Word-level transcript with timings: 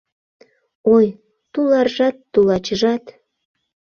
Ой, 0.95 1.05
туларжат, 1.53 2.15
тулачыжат 2.31 3.03